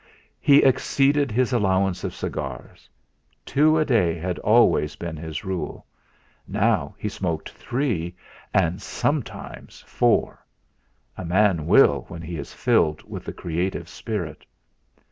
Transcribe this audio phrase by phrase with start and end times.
[0.39, 2.89] He exceeded his allowance of cigars.
[3.45, 5.85] Two a day had always been his rule.
[6.47, 8.15] Now he smoked three
[8.51, 10.43] and sometimes four
[11.15, 14.43] a man will when he is filled with the creative spirit.